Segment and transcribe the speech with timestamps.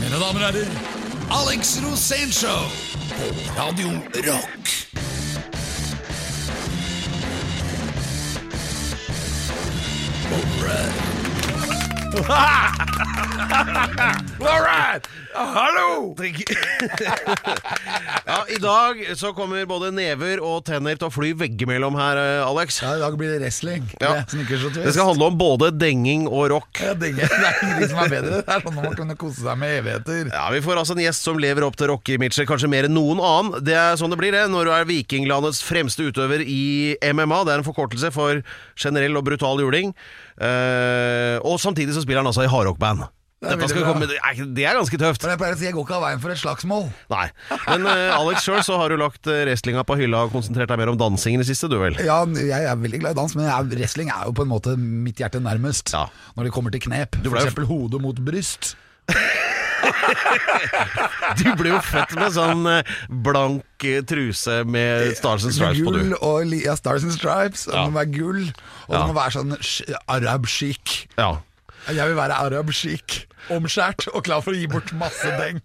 [0.00, 0.68] Mine damer og herrer,
[1.30, 2.62] Alex Rosénshow
[3.16, 3.26] på
[3.60, 4.60] Radio Rock.
[12.28, 13.06] All!
[15.34, 16.14] Hallo!
[18.30, 22.42] Ja, I dag så kommer både never og tenner til å fly veggimellom her, eh,
[22.46, 22.78] Alex.
[22.82, 23.84] Ja, I dag blir det wrestling.
[24.00, 24.12] Ja.
[24.30, 24.46] Det.
[24.76, 26.80] Det skal handle om både denging og rock.
[26.82, 28.40] Ja, det, er- det er ingenting som er bedre.
[28.46, 30.30] Det er sånn man kan kose seg med evigheter.
[30.30, 33.18] Ja, Vi får altså en gjest som lever opp til rockeimaget kanskje mer enn noen
[33.22, 33.58] annen.
[33.66, 37.42] Det er sånn det blir det når du er vikinglandets fremste utøver i MMA.
[37.48, 38.42] Det er en forkortelse for
[38.78, 39.94] generell og brutal juling.
[40.40, 43.08] Uh, og samtidig så spiller han altså i hardrockband.
[43.40, 45.22] Det er komme, det er- ganske tøft.
[45.24, 46.90] Men jeg pleier å si jeg går ikke av veien for et slagsmål.
[47.08, 47.26] Nei.
[47.64, 50.76] Men uh, Alex, sjøl så har du lagt eh, wrestlinga på hylla og konsentrert deg
[50.82, 51.96] mer om dansing i det siste, du vel?
[52.04, 54.76] Ja, jeg er veldig glad i dans, men jeg, wrestling er jo på en måte
[54.76, 55.94] mitt hjerte nærmest.
[55.96, 56.04] Ja.
[56.36, 57.16] Når det kommer til knep.
[57.22, 58.74] ble For eksempel hode mot bryst.
[61.40, 62.90] Du ble jo født med sånn eh,
[63.24, 66.14] blank truse med Stars and Stripes på, du.
[66.20, 67.66] og ja, Stars and Stripes.
[67.70, 67.86] Ja.
[67.86, 68.42] Det må være gull,
[68.88, 68.98] og Ja.
[68.98, 69.56] det må være sånn
[70.12, 71.06] arab chic.
[71.16, 71.30] Ja.
[71.88, 75.60] Jeg vil være arab chic, omskjært og klar for å gi bort masse deng.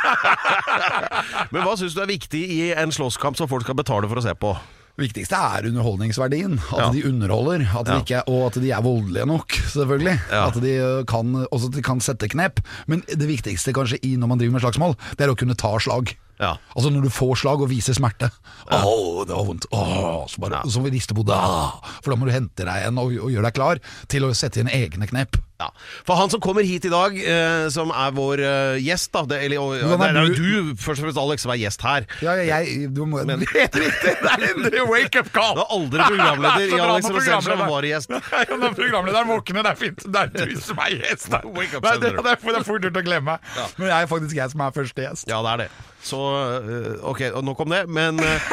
[1.52, 4.24] Men hva syns du er viktig i en slåsskamp som folk skal betale for å
[4.24, 4.54] se på?
[5.00, 6.58] viktigste er underholdningsverdien.
[6.74, 6.88] At Ja.
[6.92, 10.20] de underholder, at de ikke, og at de er voldelige nok, selvfølgelig.
[10.30, 10.46] Ja.
[10.48, 12.60] At de kan, også at de kan sette knep.
[12.86, 15.72] Men det viktigste kanskje i når man driver med slagsmål, det er å kunne ta
[15.78, 16.12] slag.
[16.40, 16.56] Ja.
[16.76, 18.30] Altså når du får slag og viser smerte.
[18.72, 19.66] Åh, det var vondt.
[19.72, 21.36] Åh, så bare, så rister på hodet.
[21.36, 21.80] Ah.
[22.02, 24.60] For da må du hente deg en og, og gjøre deg klar til å sette
[24.60, 25.36] inn egne knep.
[25.60, 25.66] Ja.
[26.08, 29.42] For han som kommer hit i dag, eh, som er vår eh, gjest da det,
[29.44, 31.82] eller, og, Hvordan er Det er jo du- først og fremst, Alex, som er gjest
[31.84, 32.06] her.
[32.24, 34.14] Ja, ja, jeg du må, Men- Helt riktig!
[34.22, 35.54] Det er en wake-up call!
[35.58, 38.16] Du er aldri programleder i Alex når som bare gjest.
[38.50, 40.04] Ja, når programlederen våkner, det er fint.
[40.08, 41.28] Det er du som er gjest.
[41.30, 43.36] Det, Wake up, det, er- det, det, er- det er fort gjort å glemme.
[43.76, 45.28] Men jeg er faktisk jeg som er første gjest.
[45.28, 45.70] Ja, det er det.
[46.00, 48.46] Så eh, ok, og nok om det, men eh,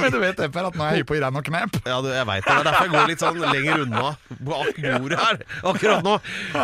[0.00, 1.76] Men du vet Epper, at nå er jeg hypp på deg noen knep.
[1.86, 2.50] Ja, du, jeg veit det.
[2.50, 4.08] Det er derfor jeg går litt sånn lenger unna
[4.48, 6.15] bak bordet her akkurat nå.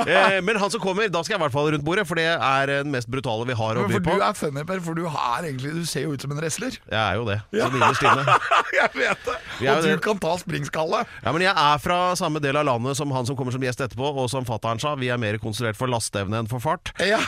[0.02, 2.26] Eh, men han som kommer, da skal jeg i hvert fall rundt bordet, for det
[2.34, 4.16] er den mest brutale vi har å by For på.
[4.18, 6.76] du er funny, Per, for du, er egentlig, du ser jo ut som en wrestler.
[6.90, 7.38] Jeg er jo det.
[7.54, 8.36] Sånn innerst inne.
[8.78, 9.36] jeg vet det.
[9.62, 9.98] Er Og du det.
[10.04, 11.02] kan ta springskalle.
[11.24, 13.80] Ja, men jeg er fra samme del av landet som han som kommer som gjest
[13.84, 16.92] etterpå, og som fattern sa, vi er mer konstruert for lasteevne enn for fart.
[17.02, 17.20] Ja.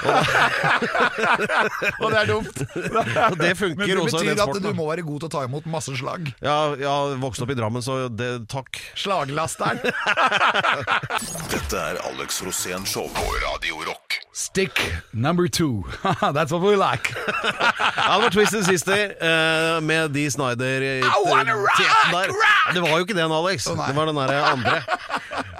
[2.00, 2.62] og det er dumt.
[3.24, 5.32] Og det funker Men det også i betyr at du må være god til å
[5.32, 6.26] ta imot masse slag.
[6.44, 8.78] Ja, jeg har vokst opp i Drammen, så det, takk.
[8.98, 9.80] Slaglasteren.
[11.52, 14.18] Dette er Alex Rosén Show på Radio Rock.
[14.32, 15.84] Stick number two.
[16.20, 17.12] That's what we like.
[17.96, 21.08] Albert Twisted Sister uh, med Dee Snyder i der.
[21.08, 22.74] rock!
[22.74, 23.66] Det var jo ikke den, Alex.
[23.66, 24.82] Oh, det var den derre andre.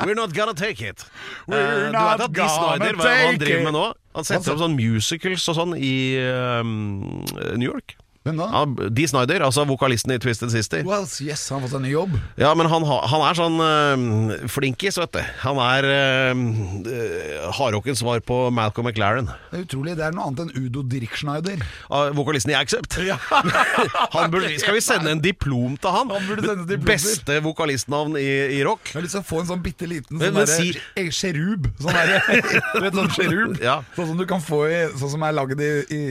[0.00, 1.06] We're not gonna take it.
[1.48, 3.84] We're Eh, du vet at Dee Snyder, hva han driver med nå?
[4.14, 7.24] Han setter opp sånn musicals og sånn i um,
[7.58, 7.96] New York.
[8.24, 8.44] Hvem da?
[8.48, 10.80] Ja, Dee Snyder, altså vokalisten i Twisted Sister.
[10.88, 12.14] Well, yes, han har fått seg ny jobb.
[12.40, 15.18] Ja, men han, han er sånn øh, flinkis, vet du.
[15.42, 19.28] Han er øh, hardrockens svar på Malcolm McLaren.
[19.50, 19.96] Det er utrolig.
[19.98, 21.60] Det er noe annet enn Udo Dirkschneider.
[21.92, 22.96] Ah, vokalisten i Accept.
[24.16, 26.08] han burde, skal vi sende en diplom til han?
[26.16, 26.94] Han burde sende diplomer.
[26.94, 28.26] Beste vokalistnavn i,
[28.56, 28.88] i rock.
[28.88, 31.12] Jeg har lyst til å få en sånn bitte liten Men- sånn derre si- eh.
[31.12, 32.24] Sånn derre
[33.20, 33.60] sånn?
[33.60, 33.76] Ja.
[33.98, 36.02] Sånn som du kan få i Sånn som er lagd i, i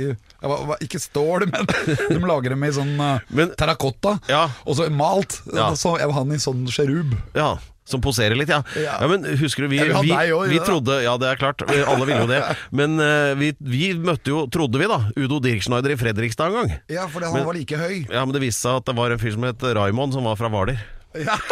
[0.43, 1.67] hva- Ikke stål, men
[2.09, 4.17] de lager dem i sånn uh, Men- terrakotta.
[4.29, 4.47] Ja.
[4.67, 5.39] Og så malt.
[5.53, 5.71] Ja.
[5.79, 7.13] Så jeg vil ha den i sånn cherub.
[7.37, 7.53] Ja,
[7.85, 8.61] som poserer litt, ja.
[8.79, 8.97] Ja.
[9.01, 12.21] ja men husker du, vi, vi, også, vi trodde Ja, det er klart, alle ville
[12.23, 12.41] jo det.
[12.79, 16.73] Men uh, vi, vi møtte jo, trodde vi da, Udo Dirkschneider i Fredrikstad en gang.
[16.91, 18.03] Ja, for han Men- var like høy.
[18.07, 20.39] Ja, Men det viste seg at det var en fyr som het Raymond, som var
[20.39, 20.79] fra Hvaler.
[21.13, 21.35] Ja.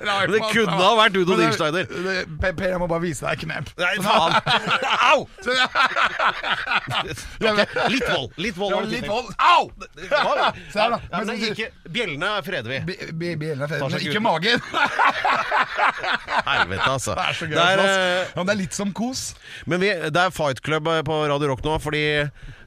[0.00, 1.48] Men det kunne ha vært Udo det-
[2.40, 3.70] Per, jeg må bare vise deg knep.
[3.80, 4.32] Nei, faen!
[5.10, 5.26] Au!
[7.40, 7.64] Okay.
[7.90, 8.32] Litt vold.
[8.40, 8.72] Litt vold.
[8.74, 9.30] Ja, litt vold.
[9.40, 9.70] Au!
[9.96, 10.98] Se her, da.
[11.10, 12.78] Ja, men ikke, bjellene freder vi.
[12.90, 14.60] Bi- bi- Bjellen er Tar men ikke magen.
[16.46, 17.14] Helvete, altså.
[17.16, 17.56] Det er så gøy.
[17.56, 17.96] Det er, ass.
[18.36, 19.22] eh, det er litt som kos.
[19.70, 22.04] Men vi, det er Fight Club eh, på Radio Rock nå, fordi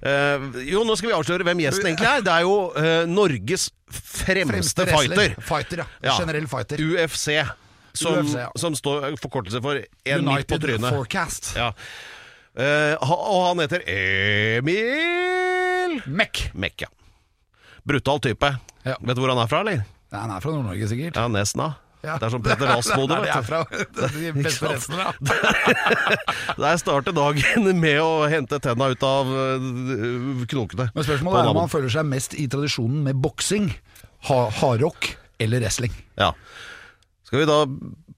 [0.03, 2.23] Jo, nå skal vi avsløre hvem gjesten egentlig er.
[2.25, 5.35] Det er jo eh, Norges fremste, fremste fighter.
[5.39, 5.85] Fighter, ja.
[6.09, 6.15] Ja.
[6.19, 6.83] Generell fighter.
[6.83, 7.37] UFC.
[7.93, 8.49] Som, UFC, ja.
[8.57, 10.89] som står forkortelse for En midt på United.
[10.89, 11.53] Forecast.
[11.59, 11.69] Ja.
[12.53, 16.51] Uh, og han heter Emil Mek.
[16.53, 16.89] Mek, ja.
[17.83, 18.51] Brutal type.
[18.85, 18.97] Ja.
[18.99, 19.81] Vet du hvor han er fra, eller?
[20.13, 21.17] Han er fra Nord-Norge, sikkert.
[21.17, 21.73] Ja, Nesna.
[22.03, 22.17] Ja.
[22.19, 23.61] Det er som Petter Dass-mode, Det er fra.
[24.11, 24.89] De beste sant?
[24.91, 26.17] wrestlerne.
[26.59, 30.89] Der starter dagen med å hente tenna ut av øh, knokene.
[30.91, 33.71] Men spørsmålet er om han føler seg mest i tradisjonen med boksing,
[34.27, 35.13] hardrock
[35.43, 35.95] eller wrestling.
[36.19, 36.33] Ja.
[37.27, 37.61] Skal vi da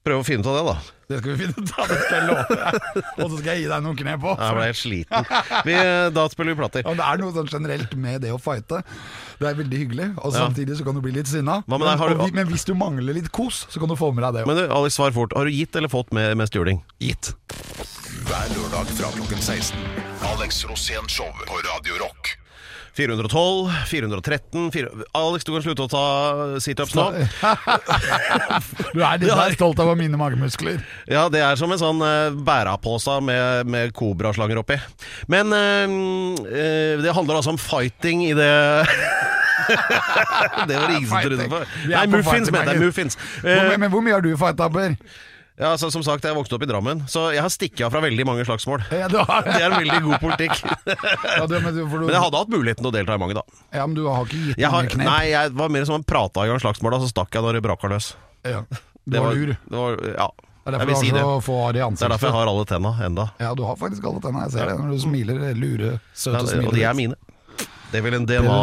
[0.06, 0.76] prøve å finne ut av det, da?
[1.06, 2.78] Det skal vi finne ut av, det skal jeg love deg.
[3.22, 4.32] Og så skal jeg gi deg noen knep på.
[4.40, 5.28] Jeg ble helt sliten.
[5.68, 5.76] Vi,
[6.16, 6.82] da spiller vi plater.
[6.88, 8.80] Det er noe sånn generelt med det å fighte.
[9.38, 10.46] Det er veldig hyggelig, og Ja.
[10.46, 11.60] samtidig så kan du bli litt sinna.
[11.68, 14.42] Men, du- men hvis du mangler litt kos, så kan du få med deg det
[14.42, 14.46] òg.
[14.50, 15.32] Men du, Alex, svar fort.
[15.36, 16.82] Har du gitt eller fått med med stjuling?
[16.98, 17.34] Gitt.
[18.26, 19.78] Hver lørdag fra klokken 16.
[20.32, 22.34] Alex Rosén Show på Radio Rock.
[22.96, 24.88] 412, 413 4...
[25.12, 26.04] Alex, du kan slutte å ta
[26.64, 27.04] situps nå.
[28.96, 30.80] Du er litt er stolt av mine magemuskler.
[31.10, 34.78] Ja, det er som en sånn uh, bærapose med, med kobraslanger oppi.
[35.32, 38.50] Men uh, eh, det handler altså om fighting i det
[40.68, 41.62] Det var det ingen som trodde på.
[41.90, 42.82] Nei, muffins, mente jeg.
[42.82, 43.18] Muffins.
[43.40, 44.96] Hvor, Eh, men, hvor mye har du fighta, Per?
[45.58, 48.02] Ja, altså, som sagt, jeg vokste opp i Drammen, så jeg har stikket av fra
[48.04, 48.82] veldig mange slagsmål.
[49.00, 50.58] Ja, du har Det er en veldig god politikk.
[51.36, 53.22] Ja, du, men, du, for du, Men jeg hadde hatt muligheten til å delta i
[53.22, 53.44] mange, da.
[53.72, 55.08] ja, men du har ikke gitt Jeg har, mange knep?
[55.08, 57.58] nei, jeg var mer som en prata i gang slagsmål, da, så stakk jeg når
[57.58, 58.12] det braka løs.
[58.46, 58.64] Ja.
[59.06, 59.50] Du Det var lur.
[59.54, 61.20] Det var, ja, Det er jeg derfor vil du si har det.
[61.22, 63.26] så få hår i Det er derfor jeg har alle tenna enda.
[63.38, 64.40] Ja, du har faktisk alle tenna.
[64.48, 65.38] Jeg ser det når du smiler.
[65.54, 67.14] Lure, søte Ja, og de er mine.
[67.92, 68.56] Det vil en DNA.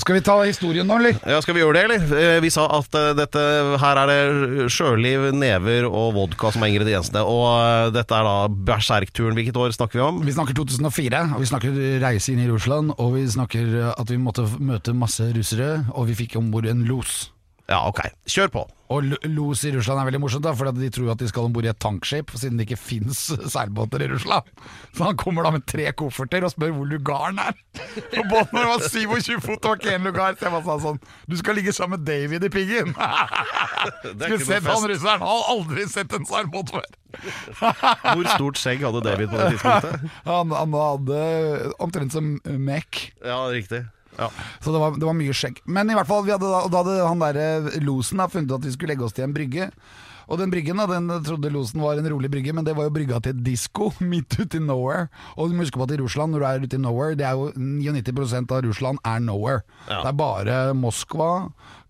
[0.00, 1.18] Skal vi ta historien nå, eller?
[1.28, 2.14] Ja, Skal vi gjøre det, eller?
[2.20, 3.42] Eh, Vi sa at eh, dette,
[3.82, 7.22] her er det sjøliv, never og vodka som er ingrediensene.
[7.24, 8.36] Og eh, dette er da
[8.70, 9.36] berserkturen.
[9.38, 10.22] Hvilket år snakker vi om?
[10.24, 12.94] Vi snakker 2004, og vi snakker reise inn i Russland.
[12.98, 16.86] Og vi snakker at vi måtte møte masse russere, og vi fikk om bord en
[16.88, 17.28] los.
[17.70, 18.00] Ja, ok.
[18.26, 18.62] Kjør på.
[18.90, 21.44] Og lo- los i Russland er veldig morsomt, da, for de tror at de skal
[21.46, 23.20] om bord i et tankskip, siden det ikke fins
[23.54, 24.48] seilbåter i Russland.
[24.98, 27.54] Så han kommer da med tre kofferter og spør hvor lugaren er.
[28.18, 30.34] Og båten var 27 fot, og var ikke én lugar.
[30.34, 30.98] Så jeg bare sa sånn
[31.30, 32.90] Du skal ligge sammen med David i piggen!
[34.02, 36.90] Skulle sett han russeren, har aldri sett en seilbåt før!
[38.10, 40.10] Hvor stort skjegg hadde David på det tidspunktet?
[40.26, 41.22] Han, han hadde
[41.82, 42.34] omtrent som
[42.66, 43.00] Mek.
[43.22, 43.84] Ja, riktig.
[44.20, 44.28] Ja.
[44.60, 45.62] Så det var, det var mye skjegg.
[45.66, 48.68] Men i hvert fall, vi hadde da, hadde han der eh, losen da, funnet at
[48.68, 49.70] vi skulle legge oss til en brygge.
[50.30, 52.92] Og den bryggen da, den trodde losen var en rolig brygge, men det var jo
[52.94, 55.08] brygga til et disko midt ute i nowhere.
[55.34, 57.26] Og du må huske på at i Russland, når du er ute i nowhere, det
[57.26, 59.64] er jo 99% av Russland er nowhere.
[59.88, 60.04] Ja.
[60.04, 61.32] Det er bare Moskva,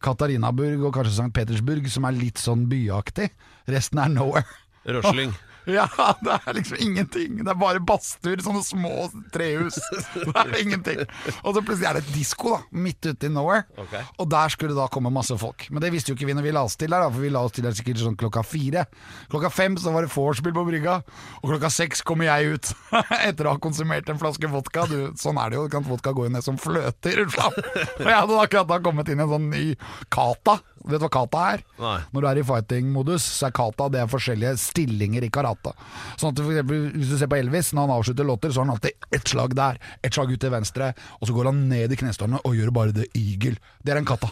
[0.01, 1.31] Katarinaburg og kanskje St.
[1.37, 3.29] Petersburg som er litt sånn byaktig.
[3.71, 4.49] Resten er nowhere.
[4.89, 5.37] Røsling.
[5.77, 5.87] Ja,
[6.25, 7.41] det er liksom ingenting.
[7.45, 9.79] Det er bare badstuer, sånne små trehus.
[10.15, 11.03] Det er ingenting.
[11.45, 13.67] Og så plutselig er det et disko da, midt ute i nowhere.
[13.81, 14.03] okay.
[14.19, 15.67] Og der skulle det da komme masse folk.
[15.71, 17.33] Men det visste jo ikke vi når vi la oss til der, da, for vi
[17.33, 18.87] la oss til der sikkert sånn klokka fire.
[19.33, 20.99] Klokka fem så var det vorspiel på brygga,
[21.43, 22.73] og klokka seks kommer jeg ut.
[23.29, 24.87] Etter å ha konsumert en flaske vodka.
[24.91, 27.61] Du, sånn er det jo, kan vodka gå jo ned som fløte i Russland.
[28.01, 29.65] Og jeg hadde akkurat da kommet inn i en sånn ny
[30.13, 30.59] kata.
[30.89, 31.63] Vet du hva kata er?
[31.81, 31.97] Nei.
[32.15, 35.75] Når du er i fighting-modus, så er kata det er forskjellige stillinger i karate.
[36.17, 38.69] Sånn at for eksempel, Hvis du ser på Elvis, når han avslutter låter, så har
[38.71, 41.93] han alltid ett slag der, ett slag ut til venstre, og så går han ned
[41.93, 43.57] i knestående og gjør bare the eagle.
[43.85, 44.31] Det er en kata.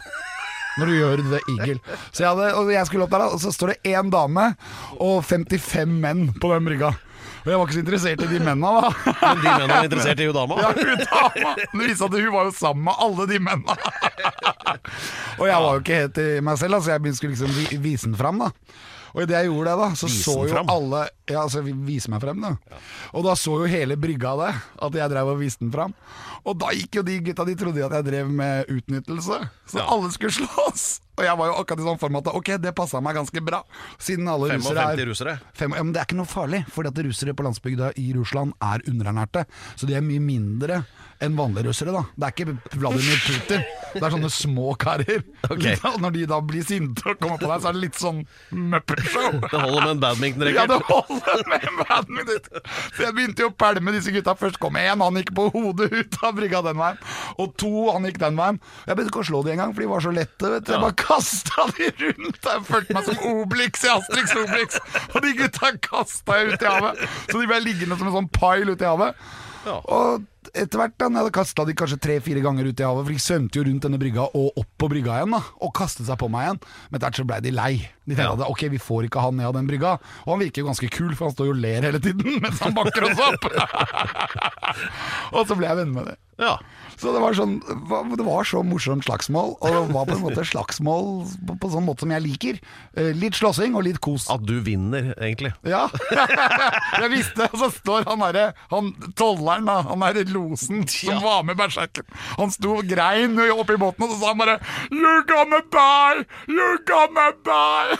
[0.78, 1.80] Når du gjør the eagle.
[2.12, 4.52] Så jeg, hadde, og jeg skulle opp der, og så står det én dame
[5.02, 6.94] og 55 menn på den brygga.
[7.48, 8.90] Og jeg var ikke så interessert i de mennene, da.
[9.22, 10.58] Men de mennene er interessert i hun dama?
[10.66, 11.54] Ja, hun dama.
[11.56, 13.76] Det viste at hun var jo sammen med alle de mennene.
[15.40, 18.10] og jeg var jo ikke helt i meg selv, så jeg begynte skulle liksom vise
[18.10, 18.44] den fram.
[18.44, 18.52] da
[19.14, 20.68] og idet jeg gjorde det, da, så så jo frem.
[20.70, 20.98] alle
[21.28, 22.78] Ja, altså vise meg frem, da.
[23.16, 24.50] Og da så jo hele brygga det,
[24.86, 25.94] at jeg drev og viste den fram.
[26.46, 29.40] Og da gikk jo de gutta, de trodde jo at jeg drev med utnyttelse.
[29.68, 29.86] Så Ja.
[29.90, 31.00] alle skulle slåss.
[31.18, 33.64] Og jeg var jo akkurat i sånn form at ok, det passa meg ganske bra.
[33.98, 35.32] Siden alle russere 55 er russere.
[35.52, 38.52] Fem, ja, men det er ikke noe farlig, fordi at russere på landsbygda i Russland
[38.62, 39.42] er underernærte.
[39.74, 40.84] Så de er mye mindre
[41.20, 41.90] enn vanlige russere.
[41.90, 43.64] da Det er ikke Vladimir Putin.
[43.96, 45.24] Det er sånne små karer.
[45.50, 45.64] Ok.
[45.90, 48.18] Og når de da blir sinte og kommer på deg, så er det litt sånn
[48.52, 49.40] Muppet-show.
[49.48, 50.68] Det holder med en Ja, badminton-racket.
[50.68, 52.62] det holder med en badminton.
[52.94, 54.34] Så jeg begynte jo å pælme disse gutta.
[54.38, 56.98] Først kom én, han gikk på hodet ut av brygga den veien.
[57.38, 58.60] Og to, han gikk den veien.
[58.86, 60.52] Jeg begynte ikke å slå de engang, for de var så lette.
[60.54, 62.40] vet du Jeg bare kasta de rundt.
[62.48, 64.80] Jeg følte meg som Obelix i Astrix Obelix.
[65.14, 67.04] Og de gutta kasta jeg ut i havet.
[67.28, 69.28] Så de ble liggende som en sånn pile ute i havet.
[69.68, 70.24] Og
[70.54, 73.22] etter hvert da, jeg hadde kasta de kanskje tre-fire ganger ut i havet, for de
[73.24, 76.28] svømte jo rundt denne brygga og opp på brygga igjen, da, og kastet seg på
[76.32, 76.60] meg igjen.
[76.88, 77.72] Men etter hvert så blei de lei.
[78.08, 78.36] De tenkte Ja.
[78.38, 79.96] at ok, vi får ikke han ned av den brygga.
[80.26, 82.60] Og han virker jo ganske kul, for han står jo og ler hele tiden mens
[82.64, 83.48] han banker oss opp.
[85.36, 86.16] og så ble jeg venn med det.
[86.38, 86.54] Ja.
[86.98, 90.44] Så det var sånn Det var så morsomt slagsmål, og det var på en måte
[90.48, 91.10] slagsmål
[91.46, 92.58] på, på sånn måte som jeg liker.
[92.98, 94.26] Eh, Litt slåssing og litt kos.
[94.32, 95.52] At du vinner, egentlig.
[95.68, 95.86] Ja,
[97.02, 101.44] jeg visste Og så står han derre Han tolleren, da, han derre losen som var
[101.46, 102.06] med berserken.
[102.38, 104.58] Han sto og grein oppi båten, og så sa han bare
[104.90, 106.26] 'You're gonna die!
[106.50, 107.98] You're gonna die!'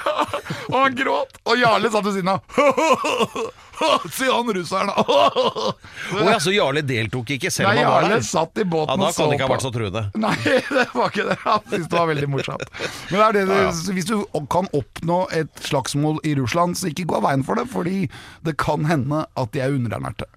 [0.69, 1.38] og han gråt.
[1.47, 2.40] Og Jarle satt ved siden av.
[4.18, 4.90] Se han russeren!
[4.99, 8.25] Å ja, så Jarle deltok ikke, selv om han var Jarle der?
[8.26, 10.04] satt i båten Ja, da kan det ikke ha vært så truende.
[10.18, 10.35] Nei,
[10.78, 11.38] det var ikke det.
[11.44, 12.73] Han syntes det var veldig morsomt.
[13.11, 13.61] Men det er det,
[13.99, 14.16] hvis du
[14.54, 17.99] kan oppnå et slagsmål i Russland, så ikke gå av veien for det, fordi
[18.47, 20.28] det kan hende at de er underernærte.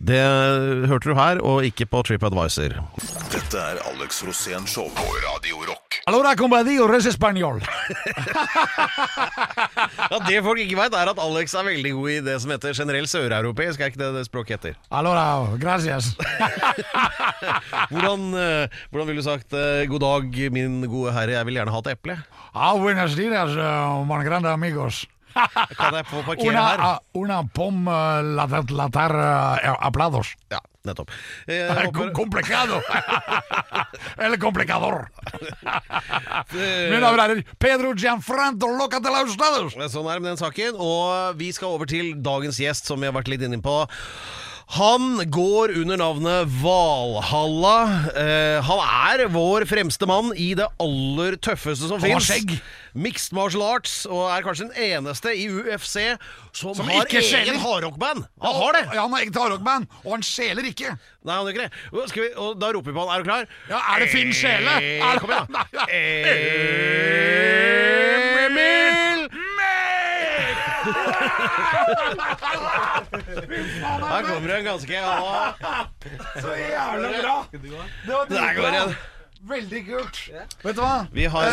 [0.00, 0.18] Det
[0.90, 2.74] hørte du her, og ikke på TripAdvisor.
[3.32, 6.00] Dette er Alex Rosén Show på Radio Rock.
[6.10, 7.62] Allora, comadio, res español.
[10.04, 12.74] Ja, Det folk ikke veit, er at Alex er veldig god i det som heter
[12.76, 13.80] generell søreuropeisk.
[13.80, 14.76] Er ikke det det språket heter?
[14.94, 15.24] Allora,
[15.60, 16.12] gracias.
[17.90, 21.74] Hvordan, eh, hvordan ville du sagt eh, 'god dag, min gode herre, jeg vil gjerne
[21.74, 22.18] ha et eple'?
[22.54, 25.04] Ah, buenos dias, uh, man grande amigos.
[25.74, 27.00] Kan jeg få parkere Una, her?
[27.18, 30.34] una pom uh, latar, latar uh, aplados.
[30.52, 31.10] Ja, nettopp.
[31.46, 32.44] Eh, håper.
[34.24, 35.08] Eller complicador.
[36.54, 39.74] eh, Mine damer og herrer, Pedro Gianfranto Loca de los Estados.
[39.92, 40.78] Sånn er det med den saken.
[40.78, 43.80] Og vi skal over til dagens gjest, som vi har vært litt inne på.
[44.66, 47.82] Han går under navnet Valhalla.
[48.16, 48.78] Eh, han
[49.20, 52.30] er vår fremste mann i det aller tøffeste som fins.
[52.94, 55.96] Mixed martial arts, og er kanskje den eneste i UFC
[56.54, 58.24] som, Som har egen hardrockband.
[58.40, 58.84] Han har det!
[58.94, 60.94] Ja, han har eget hardrockband, og han skjeler ikke.
[61.26, 62.08] Nei, han gjør ikke det.
[62.12, 63.10] Skal vi, og da roper vi på han.
[63.14, 63.44] Er du klar?
[63.68, 64.74] Ja, er det Finn Sjele?
[64.80, 65.62] Eh, Er det- Kom igjen, da.
[68.46, 69.20] Emil!
[73.14, 75.54] Her kommer det en ganske ja.
[76.40, 77.36] Så jævla bra!
[77.52, 77.70] Det
[78.12, 78.94] var Der går den.
[79.48, 80.20] Veldig kult.
[80.64, 81.06] Vet du hva?
[81.12, 81.50] Vi har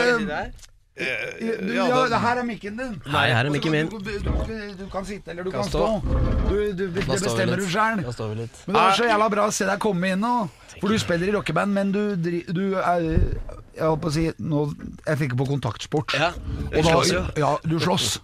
[1.01, 1.05] Eh,
[1.39, 2.97] Du, ja, det her er mikken din.
[3.09, 3.87] Nei, her er mikken min.
[3.89, 5.85] Du, du, du, du kan sitte, eller du kan, Kan stå.
[6.03, 6.19] stå.
[6.49, 8.57] Du, du, det bestemmer du litt.
[8.67, 10.33] Men det var så jævla bra å se deg komme inn nå.
[10.81, 14.65] For du spiller i rockeband, men du, du er Jeg holdt på å si nå,
[15.07, 16.13] Jeg tenker på kontaktsport.
[16.19, 16.33] Ja,
[16.75, 17.23] du slåss jo.
[17.39, 18.19] Ja, du slåss.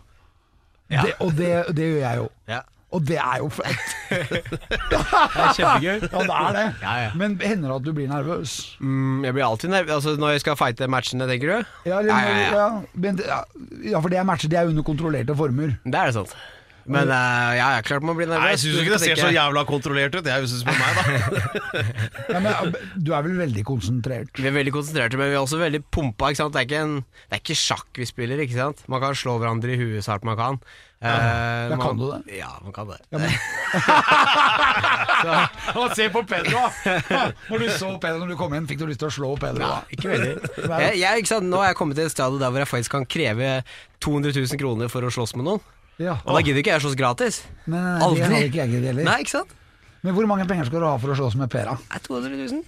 [0.91, 1.01] Ja.
[1.07, 2.27] Det, og det, det gjør jeg jo.
[2.51, 2.61] Ja.
[2.95, 3.95] Og det er jo fett.
[4.87, 6.05] Det er kjempegøy.
[6.13, 6.65] Ja, det er det.
[6.81, 7.09] Ja, ja.
[7.19, 8.53] Men hender det at du blir nervøs?
[8.79, 11.73] Mm, jeg blir alltid nervøs altså, når jeg skal fighte matchene, tenker du?
[11.89, 12.85] Ja, eller,
[13.83, 15.75] Ja, for det er matcher de er under kontrollerte former.
[15.83, 16.37] Det er det sant.
[16.87, 18.45] Men uh, ja, ja, klart man blir nervøs.
[18.45, 20.27] Nei, jeg syns ikke det ser så jævla kontrollert ut.
[20.31, 21.83] Jeg syns på meg, da.
[22.37, 24.31] Ja, men, du er vel veldig konsentrert?
[24.39, 26.31] Vi er veldig konsentrerte, men vi er også veldig pumpa.
[26.31, 26.55] Ikke sant?
[26.55, 26.95] Det, er ikke en,
[27.27, 28.85] det er ikke sjakk vi spiller, ikke sant?
[28.91, 30.61] Man kan slå hverandre i huet så hardt man kan.
[30.97, 32.37] Eh, Ja, man, kan du det?
[32.39, 32.97] Ja, man kan det.
[35.77, 36.63] Og se på Pedro!
[37.51, 39.61] Når du så Pedro når du kom inn, fikk du lyst til å slå Pedro?
[39.61, 40.31] Ja, ikke veldig.
[40.57, 41.49] Jeg, jeg, ikke sant?
[41.51, 43.51] Nå er jeg kommet til et stadium der hvor jeg faktisk kan kreve
[44.03, 45.61] 200 000 kroner for å slåss med noen.
[46.01, 46.17] Ja.
[46.25, 47.39] Og da gidder ikke jeg slåss gratis.
[47.65, 48.21] Nei, nei, Aldri.
[48.21, 49.07] det hadde ikke jeg giddet heller.
[49.11, 49.55] Nei, ikke sant?
[50.05, 51.73] Men hvor mange penger skal du ha for å slåss med Pera?
[52.05, 52.61] 200 000.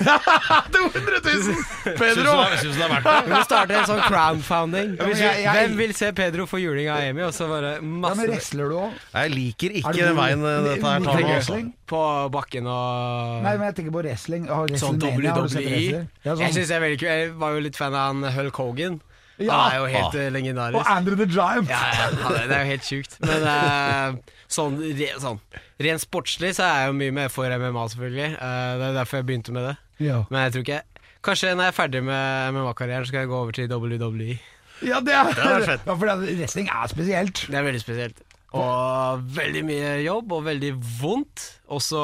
[0.72, 1.96] 200 000!
[1.98, 2.32] Pedro!
[2.58, 3.16] syns du det er verdt det?
[3.26, 4.94] Vi må starte en sånn crowdfunding.
[4.98, 7.22] men jeg- jeg- Hvem vil se Pedro få juling av Amy?
[7.22, 8.92] Og så bare Ja, men wrestler du òg?
[9.14, 11.72] Jeg liker Er ikke den veien eh, dette her tar wrestling?
[11.92, 14.46] på bakken og Nei, men jeg tenker på wrestling.
[14.48, 16.08] Har Sånn WrestleMania, har du sett WWE.
[16.24, 16.52] Ja, Jeg sånn.
[16.56, 17.00] synes jeg, veldig.
[17.02, 19.00] Jeg var jo litt fan av han Hulk Hogan.
[19.40, 19.56] Ja.
[19.56, 20.90] Han er jo helt legendarisk Og.
[20.92, 21.70] Andrew the Giant.
[21.70, 22.08] Ja, ja,
[22.46, 23.16] det er jo helt sjukt.
[23.24, 25.40] Men uh, sånn, re, sånn
[25.82, 28.30] rent sportslig så er jeg jo mye mer for MMA, selvfølgelig.
[28.36, 29.76] Uh, det er derfor jeg begynte med det.
[30.04, 30.22] Ja.
[30.30, 30.82] Men jeg tror ikke
[31.22, 34.34] Kanskje når jeg er ferdig med MMA-karrieren, skal jeg gå over til WWE.
[34.82, 35.84] Ja, det er, det er fett.
[35.86, 37.44] Ja, for wrestling er spesielt.
[37.46, 38.24] Det er veldig spesielt.
[38.58, 41.44] Og veldig mye jobb, og veldig vondt.
[41.72, 42.00] Også,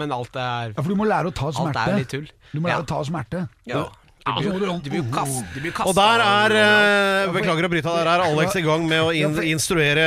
[0.00, 1.84] men alt er Ja, For du må lære å ta smerte.
[1.92, 2.32] er.
[2.54, 3.44] Du må lære å ta smerte.
[3.68, 3.84] Ja.
[4.24, 7.32] Ja, så må du Du blir jo kast, blir jo kastet Og der er eh,
[7.34, 10.06] Beklager å bryte der er Alex i gang med å in instruere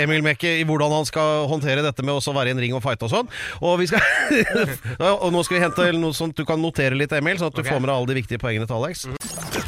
[0.00, 2.82] Emil Mekke i hvordan han skal håndtere dette med å være i en ring og
[2.84, 3.30] fighte og sånn.
[3.60, 4.00] Og, skal
[5.24, 7.62] og nå skal vi hente noe sånt du kan notere litt, Emil, sånn at du
[7.64, 7.72] okay.
[7.74, 9.06] får med deg alle de viktige poengene til Alex.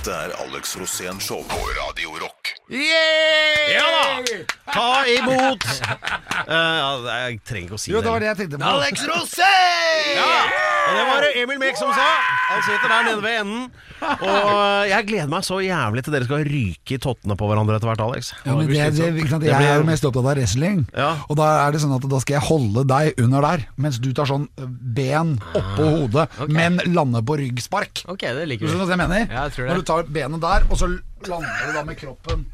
[0.00, 2.54] Dette er Alex Rosén Show på Radio Rock.
[2.73, 4.38] Ja da!
[4.71, 5.66] Ta imot
[6.50, 6.88] Eh, ja,
[7.28, 8.09] Jeg trenger ikke å si Jo, det.
[8.11, 8.71] var det jeg tenkte på.
[8.71, 10.09] Alex Rosén!
[10.16, 10.30] Ja,
[10.88, 12.07] og det var det Emil Mek som sa.
[12.50, 13.66] Han sitter der nede ved enden.
[14.00, 17.90] Og jeg gleder meg så jævlig til dere skal ryke i tottene på hverandre etter
[17.90, 18.30] hvert, Alex.
[18.47, 21.11] Ja, men det, det, ikke sant, jeg er jo mest opptatt av wrestling, Ja.
[21.28, 24.09] og da er det sånn at da skal jeg holde deg under der, mens du
[24.16, 24.49] tar sånn
[24.97, 28.07] ben oppå hodet, men lander på ryggspark.
[28.11, 28.88] Ok, det Du liker skjønner vi.
[28.88, 29.26] hva jeg mener?
[29.28, 29.71] Ja, jeg tror det.
[29.75, 30.88] Når du tar benet der, og så
[31.26, 32.47] lander du da med kroppen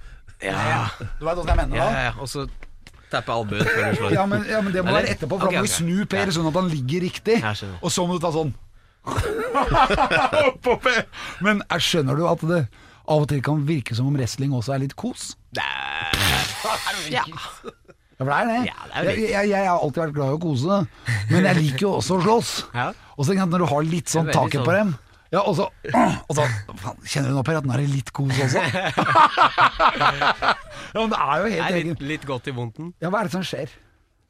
[0.42, 0.88] Ja,
[1.20, 2.06] Du vet hva jeg mener ja, da?
[2.08, 2.14] ja.
[2.20, 2.46] Og så
[3.12, 4.14] tappe albuen før du slår.
[4.18, 5.04] Ja, men, ja, men det må Eller?
[5.06, 6.32] være etterpå, for Ok, da må vi snu Per Ja.
[6.34, 7.36] sånn at han ligger riktig.
[7.40, 7.78] Jeg skjønner.
[7.86, 8.50] Og så må du ta sånn.
[10.50, 11.04] Oppå Per.
[11.46, 12.60] Men jeg skjønner du at det
[13.06, 15.28] av og til kan virke som om wrestling også er litt kos?
[15.54, 15.62] Ja.
[17.14, 17.22] Ja,
[18.18, 18.60] for det er det.
[18.66, 20.78] Ja, det er jo jeg, jeg, jeg har alltid vært glad i å kose,
[21.30, 22.52] men jeg liker jo også å slåss.
[22.74, 22.86] Ja.
[23.16, 24.66] Og så tenker jeg at når du har litt sånn Det er veldig taket sånn.
[24.66, 24.94] på dem
[25.36, 25.66] ja, og så,
[26.26, 26.44] og så
[26.80, 28.62] faen, Kjenner du nå, Per, at den er litt kos også?
[29.96, 32.92] ja, men det er jo Det helt er egen litt, litt godt i vondten.
[33.02, 33.74] Ja, hva er det som skjer?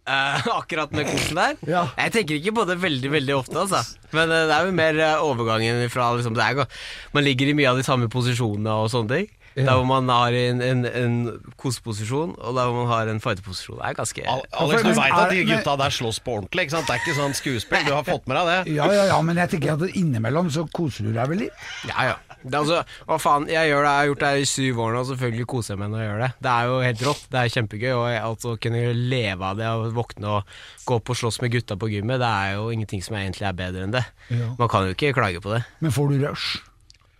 [0.06, 1.56] Eh, akkurat med kosen der.
[1.66, 1.80] Ja.
[1.98, 3.80] Jeg tenker ikke på det veldig veldig ofte, altså.
[4.14, 6.68] Men eh, det er jo mer eh, overgangen fra liksom, det er, go-
[7.16, 9.26] Man ligger i mye av de samme posisjonene og sånne ting.
[9.56, 11.14] Der hvor man har en, en, en
[11.56, 13.78] koseposisjon, og der hvor man har en fighterposisjon.
[13.80, 16.76] Det er ganske Al Alex, du veit at de gutta der slåss på ordentlig, ikke
[16.76, 16.90] sant?
[16.90, 17.86] Det er ikke sånn skuespill.
[17.88, 18.76] Du har fått med deg det?
[18.76, 21.66] Ja, ja, ja, men jeg tenker at innimellom så koser du deg vel litt?
[21.88, 22.16] Ja, ja.
[22.46, 24.80] Det er altså, hva faen, jeg gjør det, jeg har gjort det her i syv
[24.84, 26.30] år nå, og selvfølgelig koser jeg meg når jeg gjør det.
[26.46, 28.84] Det er jo helt rått, det er kjempegøy, og jeg, altså kunne
[29.16, 30.54] leve av det og våkne og
[30.86, 33.58] gå opp og slåss med gutta på gymmet, det er jo ingenting som egentlig er
[33.58, 34.04] bedre enn det.
[34.30, 34.52] Ja.
[34.60, 35.64] Man kan jo ikke klage på det.
[35.82, 36.62] Men får du rush?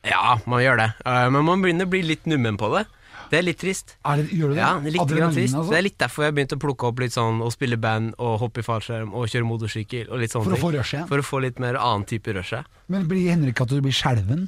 [0.06, 2.84] Ja, man gjør det, Eh, men man begynner å bli litt nummen på det.
[3.30, 3.96] Det er litt trist.
[4.06, 4.60] Er det, gjør du det?
[4.60, 5.54] Ja, det litt Adrenalin, trist.
[5.58, 5.70] altså?
[5.72, 8.36] Det er litt derfor jeg begynte å plukke opp litt sånn, og spille band, og
[8.44, 10.62] hoppe i fallskjerm, og kjøre motorsykkel, og litt sånne For å ting.
[10.62, 11.08] få rushet?
[11.10, 12.70] For å få litt mer annen type rushet.
[12.88, 14.46] Men blir ikke at du blir skjelven?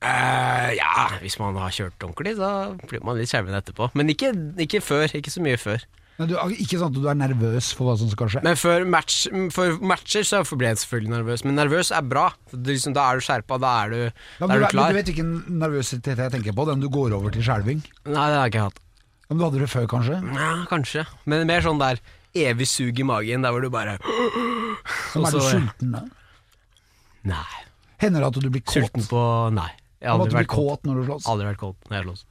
[0.00, 3.90] Uh, ja, hvis man har kjørt ordentlig, så blir man litt skjelven etterpå.
[3.98, 4.30] Men ikke,
[4.62, 5.10] ikke før.
[5.18, 5.82] Ikke så mye før.
[6.20, 8.40] Nei, du, ikke sånn at du er nervøs for hva som skal skje?
[8.44, 9.22] Men for, match,
[9.54, 11.44] for matcher så blir jeg selvfølgelig nervøs.
[11.46, 12.26] Men nervøs er bra.
[12.52, 14.10] Liksom, da er du skjerpa, da er du, Ja,
[14.42, 15.30] da men, er du, du men du vet hvilken
[15.62, 16.66] nervøsitet jeg tenker på?
[16.68, 17.80] Den du går over til skjelving?
[18.04, 18.82] Nei, det har jeg ikke hatt.
[19.30, 20.18] Men du hadde det før, kanskje?
[20.36, 21.06] Ja, kanskje.
[21.30, 22.02] Men mer sånn der
[22.36, 23.96] evig sug i magen, der hvor du bare
[25.14, 26.04] Som er du sulten da?
[27.30, 27.64] Nei.
[28.04, 28.76] Hender det at du blir kåt?
[28.76, 29.22] Sulten på
[29.56, 29.70] Nei.
[30.00, 30.68] Jeg har aldri vært kåt.
[30.68, 31.26] kåt når du slåss?
[31.32, 32.22] Aldri vært kåt når jeg slåss.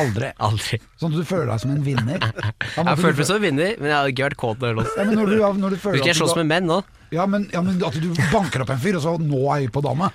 [0.00, 0.28] Aldri.
[0.42, 0.78] Aldri.
[1.00, 2.18] Sånn at du føler deg som en vinner?
[2.76, 4.86] Jeg har følt meg som en vinner, men jeg har ikke vært kåt når jeg
[4.98, 6.78] ja, men når du, når du føler Husker jeg slåss med menn nå.
[7.14, 9.72] ja, men, ja, men at du banker opp en fyr, og så nå er jeg
[9.76, 10.10] på dame?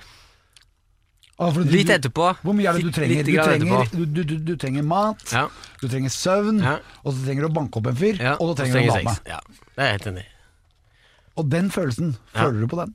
[1.42, 2.26] Altså, du- Litt etterpå.
[2.44, 3.24] Hvor mye er det du trenger?
[3.26, 5.46] Du trenger, du, du, trenger mat, Ja.
[5.80, 6.76] du trenger søvn, Ja.
[7.02, 9.08] og så trenger du å banke opp en fyr, og så trenger, trenger du en
[9.08, 9.16] dame.
[9.26, 9.40] Ja,
[9.78, 10.26] det er helt enig.
[11.40, 12.94] Og den følelsen, føler du på den?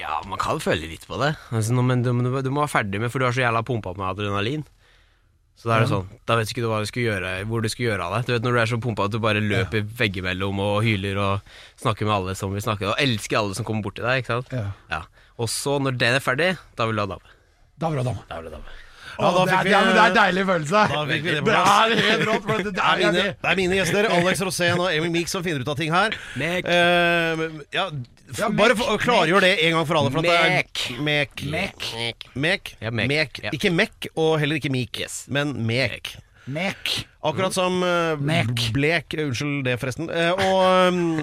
[0.00, 1.34] Ja, man kan føle litt på det.
[1.52, 4.64] Altså, men du, må være ferdig med For du har så jævla pumpa med adrenalin.
[5.60, 7.68] Så da er det sånn Da vet ikke du hva du skal gjøre hvor du
[7.68, 8.20] skal gjøre av det.
[8.28, 11.50] Du vet Når du er så pumpa at du bare løper veggimellom og hyler og
[11.82, 14.22] snakker med alle som vil snakke, og elsker alle som kommer bort til deg.
[14.22, 14.54] Ikke sant?
[14.88, 15.02] Ja.
[15.40, 17.36] Og så, når det er ferdig, da vil du ha dame.
[17.80, 18.24] Da vil du ha dame.
[18.28, 18.78] Da vil du ha dame.
[19.20, 20.84] Ja, da det, fikk er, vi- ja, men det er en deilig følelse.
[20.94, 21.80] Da fikk vi det på det plass.
[21.80, 22.46] er helt rått.
[22.70, 25.68] Det, er, mine, det er mine gjester, Alex Rosén og Emil Meek, som finner ut
[25.74, 26.16] av ting her.
[26.40, 26.64] Mek.
[26.64, 30.10] Uh, ja, f- Ja, bare mek, for, klargjør det en gang for alle.
[30.14, 31.44] For at det er Mek.
[31.50, 31.84] mek.
[31.98, 32.26] Mek.
[32.34, 32.74] Mek.
[32.80, 33.08] Ja, mek.
[33.10, 33.40] Mek.
[33.52, 35.24] Ikke Mek, og heller ikke Meek, Yes.
[35.28, 36.14] men mek.
[36.48, 37.06] Mek.
[37.20, 38.70] Akkurat som uh, Mek.
[38.72, 40.06] blek Unnskyld det, forresten.
[40.08, 41.18] Uh, og um,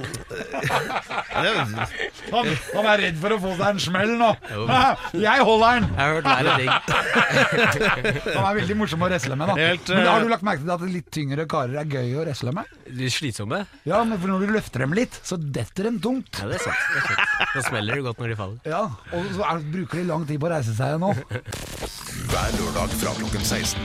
[2.30, 4.28] Han, han er redd for å få seg en smell nå.
[5.28, 5.88] Jeg holder den!
[5.90, 6.70] Jeg har hørt verre ting.
[8.38, 9.50] Han er veldig morsom å wrestle med.
[9.50, 12.14] da Helt, Men har eh, du lagt merke til at litt tyngre karer er gøy
[12.14, 12.70] å wrestle med?
[13.00, 13.64] De slitsomme.
[13.90, 16.30] Ja, men for når du løfter dem litt, så detter dem tungt.
[16.44, 16.86] Ja, det er sant.
[16.94, 17.50] Det er sant.
[17.56, 18.70] Da smeller det godt når de faller.
[18.70, 18.84] Ja,
[19.18, 21.10] Og så er, bruker de lang tid på å reise seg nå.
[22.32, 23.82] Hver lørdag fra klokken 16.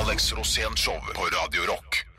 [0.00, 2.11] Alex Rosén Show på Radio Rock.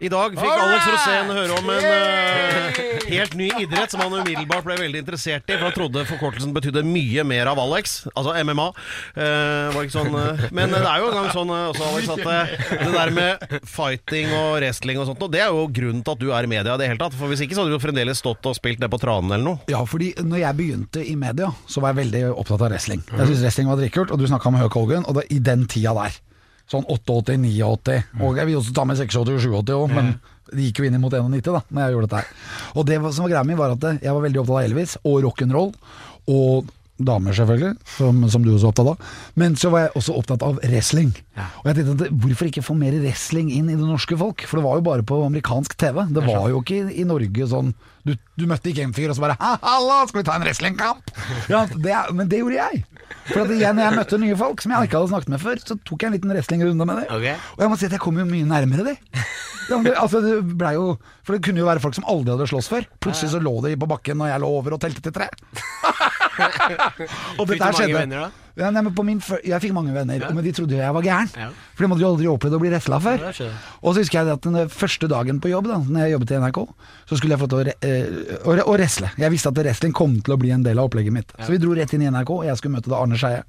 [0.00, 2.78] I dag fikk Alex Rosén høre om en eh,
[3.10, 5.58] helt ny idrett som han umiddelbart ble veldig interessert i.
[5.58, 8.70] For han trodde forkortelsen betydde mye mer av Alex, altså MMA.
[9.12, 12.08] Eh, var ikke sånn, eh, men det er jo en gang sånn eh, også, Alex,
[12.14, 12.54] at eh,
[12.86, 16.24] det der med fighting og wrestling og sånt, og det er jo grunnen til at
[16.24, 17.18] du er i media i det hele tatt.
[17.20, 19.46] For hvis ikke så hadde du jo fremdeles stått og spilt det på tranen eller
[19.50, 19.62] noe.
[19.68, 23.04] Ja, fordi når jeg begynte i media, så var jeg veldig opptatt av wrestling.
[23.12, 25.68] Jeg syntes wrestling var dritkult, og du snakka om Høk Hogan, og det, i den
[25.68, 26.16] tida der.
[26.70, 30.12] Sånn 88, 89, og jeg vil også ta med 86 og 87 òg, men
[30.50, 32.28] det gikk jo inn mot 91 da når jeg gjorde dette her.
[32.74, 35.16] Og det som var greia mi, var at jeg var veldig opptatt av Elvis og
[35.26, 35.72] rock'n'roll,
[36.30, 36.70] og
[37.06, 39.12] damer selvfølgelig, som, som du også er opptatt av.
[39.40, 41.12] Men så var jeg også opptatt av wrestling.
[41.62, 44.44] Og jeg tenkte at hvorfor ikke få mer wrestling inn i det norske folk?
[44.48, 46.02] For det var jo bare på amerikansk TV.
[46.12, 47.72] Det var jo ikke i, i Norge sånn
[48.06, 50.44] du, du møtte ikke en fyr og så bare «Ha, 'Hallo, skal vi ta en
[50.46, 51.10] wrestlingkamp?'
[51.52, 52.84] Ja, det, men det gjorde jeg.
[53.28, 55.60] For at jeg, når jeg møtte nye folk som jeg ikke hadde snakket med før,
[55.60, 57.10] så tok jeg en liten wrestlingrunde med dem.
[57.18, 57.36] Okay.
[57.58, 58.96] Og jeg må si at jeg kom jo mye nærmere.
[59.70, 60.86] Det, altså, det ble jo,
[61.26, 62.88] for det kunne jo være folk som aldri hadde slåss før.
[63.04, 65.28] Plutselig så lå de på bakken og jeg lå over og telte til tre.
[67.38, 68.30] og dette her skjedde.
[68.60, 71.30] Ja, nei, min, jeg fikk mange venner, men de trodde jo jeg var gæren.
[71.38, 71.46] Ja.
[71.78, 73.22] For de hadde jo aldri opplevd å bli wrestla før.
[73.30, 73.46] Ja.
[73.80, 76.40] Og så husker jeg at den første dagen på jobb, da Når jeg jobbet i
[76.42, 76.58] NRK,
[77.08, 79.12] så skulle jeg få til å, eh, å, å wrestle.
[79.22, 81.32] Jeg visste at wrestling kom til å bli en del av opplegget mitt.
[81.38, 83.46] Så vi dro rett inn i NRK, og jeg skulle møte da Arne Skeie.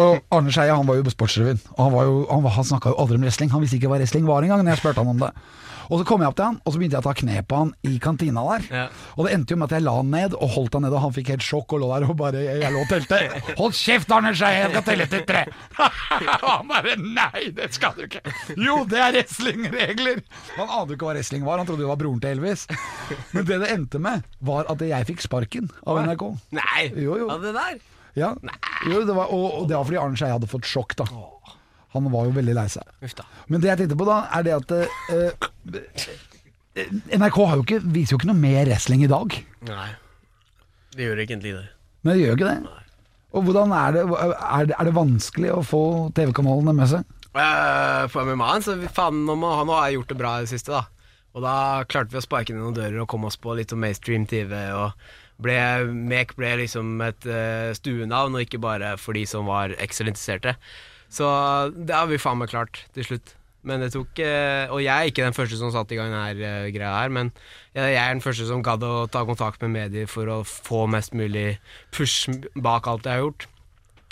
[0.00, 2.70] Og Arne Skeie han var jo på Sportsrevyen, og han, var jo, han, var- han
[2.72, 3.52] snakka jo aldri om wrestling.
[3.54, 5.30] Han visste ikke hva wrestling var engang, når jeg spurte han om det.
[5.90, 7.60] Og så kom jeg opp til han, og så begynte jeg å ta kne på
[7.60, 8.66] han i kantina der.
[8.70, 8.84] Ja.
[9.16, 11.02] Og det endte jo med at jeg la han ned og holdt han ned, og
[11.02, 13.18] han fikk helt sjokk og lå der og bare Jeg lå og telte.
[13.58, 15.44] Hold kjeft, Arne Skeie, jeg skal telle til tre!
[16.46, 18.22] han bare Nei, det skal du ikke!
[18.54, 20.22] Jo, det er wrestlingregler!
[20.56, 22.66] Han ante jo ikke hva wrestling var, han trodde det var broren til Elvis.
[23.34, 26.26] Men det det endte med, var at jeg fikk sparken av NRK.
[26.56, 26.84] Nei!
[26.94, 27.30] Jo, jo.
[27.34, 27.80] Av det der?
[28.18, 28.34] Ja.
[28.86, 31.06] Jo, det var, og, og det var fordi Arne Skeie hadde fått sjokk, da.
[31.94, 32.86] Han var jo veldig lei seg.
[33.50, 35.48] Men det jeg tenkte på da, er det at eh,
[37.18, 39.34] NRK har jo ikke, viser jo ikke noe mer wrestling i dag.
[39.68, 39.88] Nei.
[40.94, 41.66] Det gjør egentlig det.
[42.06, 42.60] Men det gjør ikke det.
[42.66, 42.84] Nei.
[43.30, 45.82] Og hvordan er det, er det, er det vanskelig å få
[46.16, 47.16] TV-kanalene med seg?
[47.30, 50.50] Uh, for MMA-en, så faen, nå, må, nå har jeg gjort det bra i det
[50.50, 51.20] siste, da.
[51.30, 51.54] Og da
[51.86, 54.54] klarte vi å sparke ned noen dører og komme oss på litt om mainstream-TV.
[54.74, 55.58] Og ble,
[56.10, 60.56] Mek ble liksom et uh, stuenavn, og ikke bare for de som var ekstra interesserte.
[61.10, 61.26] Så
[61.74, 63.34] det har vi faen meg klart til slutt.
[63.66, 66.70] Men det tok eh, Og jeg er ikke den første som satte i gang denne
[66.72, 67.28] greia her, men
[67.76, 71.12] jeg, er den første som gadd å ta kontakt med medier for å få mest
[71.12, 71.58] mulig
[71.92, 73.50] push bak alt jeg har gjort.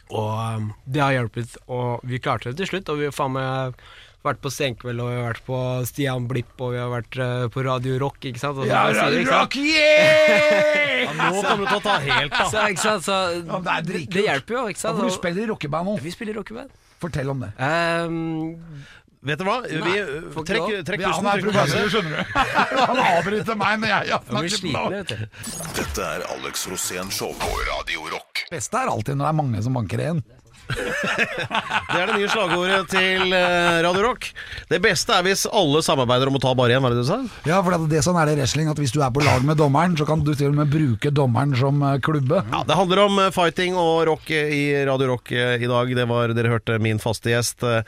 [0.09, 2.93] Og um, det har hjulpet, og vi klarte det til slutt.
[2.93, 3.81] Og vi har faen meg
[4.25, 5.59] vært på Senkveld, og vi har vært på
[5.89, 8.59] Stian Blipp, og vi har vært eh, på Radio Rock, ikke sant?
[8.61, 9.59] Si ikke sant?
[9.63, 11.15] yeah!
[11.19, 12.51] Nå kommer du til å ta helt av.
[12.51, 13.07] Så, ikke sant?
[13.07, 14.99] Så, Ja, det det, hjelper jo, ikke sant?
[14.99, 15.97] For du spiller i rockeband nå.
[16.03, 16.75] vi spiller rockeband.
[16.99, 17.53] Fortell om det.
[17.59, 18.85] Um,
[19.29, 19.57] Vet du hva?
[19.67, 19.95] Vi,
[20.35, 21.27] får trekk, trekk Ja, pusten.
[21.27, 22.37] han er trykk skjønner du.
[22.93, 24.85] Han avbryter meg når jeg har snakket nå.
[25.75, 28.45] Dette er Alex Rosén Show på Radio Rock.
[28.53, 30.23] Beste er alltid når det er mange som banker igjen.
[30.69, 34.29] Det er det nye slagordet til eh, Radio Rock.
[34.71, 37.19] Det beste er hvis alle samarbeider om å ta bare én, var det du sa?
[37.49, 39.57] Ja, for det, det sånn er det wrestling, at hvis du er på lag med
[39.61, 42.45] dommeren, så kan du til og med bruke dommeren som eh, klubbe.
[42.53, 45.95] Ja, Det handler om eh, fighting og rock eh, i Radio Rock eh, i dag.
[45.97, 47.65] Det var, Dere hørte min faste gjest.
[47.65, 47.83] eh,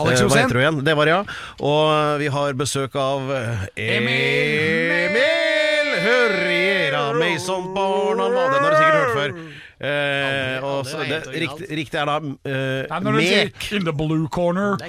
[0.00, 0.50] Alex eh, Rosén.
[0.60, 0.80] igjen?
[0.84, 1.20] Det var ja.
[1.64, 3.30] Og eh, vi har besøk av
[3.76, 8.26] Emil Emil Hurriera Mason-barna.
[8.32, 9.38] Den har du sikkert hørt før.
[9.76, 13.66] Eh, og så, det, riktig, riktig er da eh, Nei, når du sier Mek.
[13.76, 14.88] 'in the blue corner' Det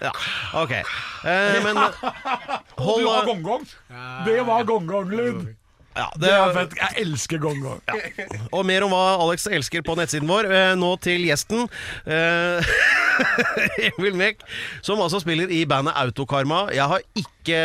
[0.62, 0.72] Ok.
[0.72, 1.76] Eh, men
[2.84, 3.66] hold Du har gong-gong.
[4.26, 5.54] Det var gong-gong-lyd.
[6.00, 6.76] Ja, Det det, er fett.
[6.80, 7.80] Jeg elsker gong-gong.
[8.56, 10.48] Og mer om hva Alex elsker på nettsiden vår.
[10.48, 11.66] Eh, nå til gjesten.
[12.08, 12.70] Eh,
[13.90, 14.40] Emil Mek,
[14.86, 16.62] som altså spiller i bandet Autokarma.
[16.74, 17.60] Jeg har ikke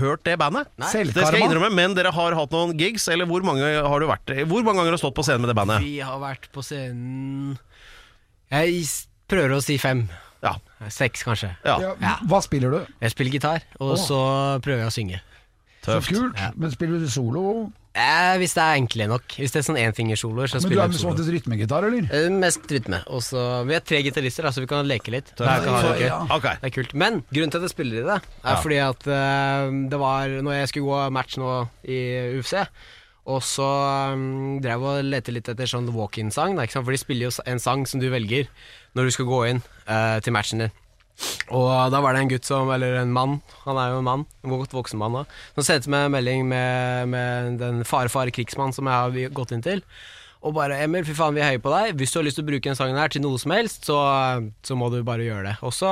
[0.00, 0.68] hørt det bandet.
[0.78, 1.42] Det skal jeg Selvkarma.
[1.48, 3.08] innrømme, men dere har hatt noen gigs.
[3.12, 5.52] Eller hvor mange har du vært Hvor mange ganger har du stått på scenen med
[5.52, 5.82] det bandet?
[5.86, 7.56] Vi har vært på scenen
[8.52, 8.84] Jeg
[9.30, 10.06] prøver å si fem.
[10.44, 10.54] Ja.
[10.92, 11.48] Seks, kanskje.
[11.66, 11.78] ja.
[11.98, 12.92] Ja, hva spiller du?
[13.02, 14.18] Jeg spiller gitar, og så
[14.62, 15.22] prøver jeg å synge.
[15.86, 16.40] Så kult.
[16.58, 17.42] Men spiller du solo?
[17.96, 19.24] Eh, hvis det er enkle nok.
[19.40, 21.12] Hvis det er sånn énfingersoloer, så Men du spiller er jeg som solo.
[21.14, 22.08] oftest rytmegitar, eller?
[22.12, 22.98] Eh, Mest rytme.
[23.08, 25.30] Og så Vi er tre gitarister, da, så vi kan leke litt.
[25.38, 26.06] Det er, ikke ha det gøy.
[26.10, 26.18] Ja.
[26.36, 26.42] Ok.
[26.60, 26.92] Det er kult.
[26.94, 30.52] Men grunnen til at jeg spiller i det, er fordi at eh, det var Når
[30.60, 31.54] jeg skulle gå match nå
[31.88, 31.98] i
[32.36, 32.52] UFC,
[33.26, 33.66] og så
[34.14, 36.84] um, drev jeg og lette litt etter sånn walk-in-sang, da, ikke sant?
[36.86, 38.46] for de spiller jo s- en sang som du velger
[38.94, 40.70] når du skal gå inn eh, til matchen din.
[41.54, 44.26] Og da var det en gutt som, eller en mann, han er jo en mann,
[44.44, 45.24] en godt voksen mann da,
[45.54, 49.54] som sendte meg en melding med, med den farefare fare krigsmann som jeg har gått
[49.54, 49.84] inn til.
[50.46, 51.96] Og bare 'Emil, fy faen, vi heier på deg.
[51.98, 53.96] Hvis du har lyst til å bruke den sangen her til noe som helst, så,
[54.62, 55.88] så må du bare gjøre det.' Og så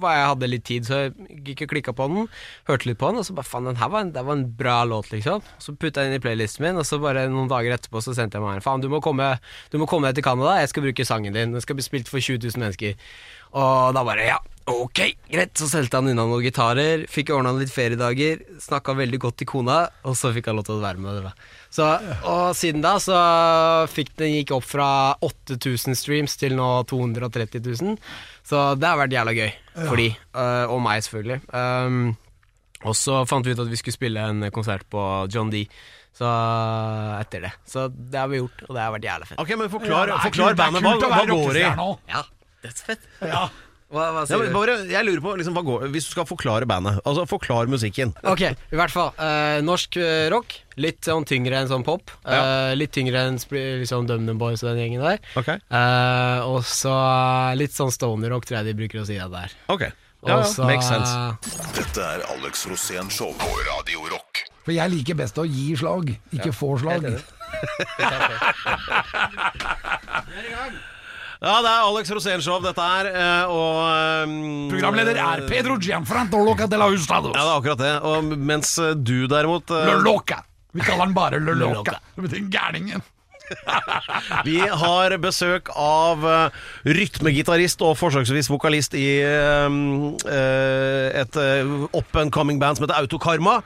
[0.00, 2.28] var jeg hadde litt tid, så jeg gikk og klikka på den,
[2.70, 4.78] hørte litt på den, og så bare 'faen, den her var en, var en bra
[4.88, 5.44] låt', liksom.
[5.60, 8.38] Så putta jeg den i playlisten min, og så bare noen dager etterpå så sendte
[8.38, 9.34] jeg meg en 'faen, du må komme,
[9.72, 12.08] du må komme deg til Canada, jeg skal bruke sangen din', den skal bli spilt
[12.08, 12.96] for 20 000 mennesker'.
[13.54, 15.54] Og da bare ja, ok, greit.
[15.58, 19.78] Så solgte han unna noen gitarer, fikk ordna litt feriedager, snakka veldig godt til kona,
[20.06, 21.22] og så fikk han lov til å være med.
[21.28, 21.32] Da.
[21.76, 21.88] Så,
[22.26, 23.16] og siden da så
[23.92, 24.88] fikk den gikk opp fra
[25.24, 27.98] 8000 streams til nå 230 000.
[28.46, 31.42] Så det har vært jævla gøy for de, øh, og meg selvfølgelig.
[31.50, 32.16] Um,
[32.86, 35.64] og så fant vi ut at vi skulle spille en konsert på John D.
[36.16, 36.28] Så
[37.18, 37.50] etter det.
[37.68, 39.40] Så det har vi gjort, og det har vært jævla fett.
[39.42, 40.86] Ok, men Forklar, det er forklar bandet.
[40.86, 41.64] Hva, hva går i?
[41.66, 42.22] Ja,
[42.66, 43.06] dødsfett.
[43.22, 43.44] Ja.
[43.86, 44.54] Hva, hva Ja, men du?
[44.56, 48.10] bare, jeg lurer på, liksom, hva går, Hvis du skal forklare bandet, altså forklar musikken.
[48.26, 49.12] Ok, i hvert fall.
[49.22, 50.56] eh, norsk eh, rock.
[50.76, 52.10] Litt sånn tyngre enn sånn pop.
[52.26, 55.22] Eh, litt tyngre enn spri- liksom DumDum Boys og den gjengen der.
[55.38, 56.90] Ok, Eh, og så
[57.56, 59.50] litt sånn stoner rock, tror jeg de bruker å si det der.
[59.70, 59.90] ok ja,
[60.26, 61.14] ja, Og så- Makes sense.
[61.78, 64.42] Dette er Alex Rosén Show på Radio Rock.
[64.64, 67.06] For jeg liker best å gi slag, ikke få slag.
[71.40, 73.08] Ja, det er Alex Rosén-show, dette her.
[73.12, 74.36] eh, Og um,
[74.72, 77.34] Programleder er Pedro Gianfranto Loca de la Hustados.
[77.36, 77.92] Ja, det er akkurat det.
[78.08, 80.40] Og mens eh, du derimot uh, Loloca.
[80.76, 81.82] Vi kaller han bare Le Loca.
[81.82, 82.00] Loca.
[82.16, 83.04] Det betyr gærningen.
[84.48, 89.70] Vi har besøk av uh, rytmegitarist og forsøksvis vokalist i uh,
[90.26, 93.60] eh, et uh, up and coming band som heter Autokarma.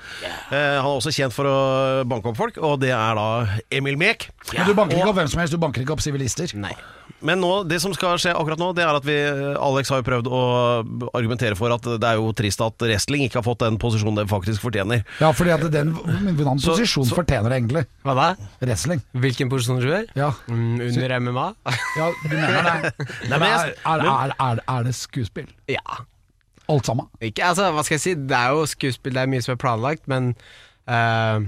[0.50, 1.56] Han er også kjent for å
[2.04, 3.28] banke opp folk, og det er da
[3.72, 4.28] Emil Mek.
[4.52, 6.52] Men du banker ikke opp hvem som helst, du banker ikke opp sivilister.
[6.60, 6.74] Nei.
[7.22, 9.16] Men nå, det som skal skje akkurat nå, det er at vi
[9.60, 10.40] Alex har jo prøvd å
[11.16, 14.26] argumentere for at det er jo trist at wrestling ikke har fått den posisjonen det
[14.30, 15.02] faktisk fortjener.
[15.20, 17.84] Ja, fordi at den Hvilken posisjon så- fortjener det egentlig?
[18.04, 18.28] Hva da?
[18.62, 19.02] Wrestling.
[19.14, 20.06] Hvilken posisjon du gjør?
[20.16, 21.46] Ja, Mm, under MMA?
[21.96, 23.06] ja du mener det?
[23.30, 25.46] Nei, men er, er, er, er, er det skuespill?
[25.68, 26.00] Ja.
[26.70, 27.06] Alt sammen?
[27.20, 28.14] Ikke, altså, hva skal jeg si?
[28.14, 30.34] Det er jo skuespill, det er mye som er planlagt, men
[30.86, 31.40] eh,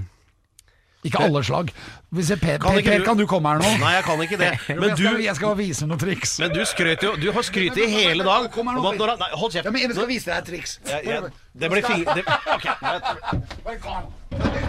[1.03, 1.71] Ikke alle slag.
[2.13, 3.69] Jeg, per, Kan per, per, du- kan du komme her nå?
[3.81, 4.51] Nei, jeg kan ikke det.
[4.79, 6.35] Men jeg, skal, jeg skal vise noen triks.
[6.39, 9.19] men du skrøt jo Du har skrytt i hele dag Kom her nå, om at
[9.19, 9.65] Nei, hold kjeft.
[9.65, 10.77] Ja, men jeg skal vise deg et triks.
[10.87, 11.21] Ja, ja,
[11.53, 12.05] Det blir fing...
[12.05, 12.23] Det,
[12.55, 12.65] ok,
[13.65, 14.11] Bare kom.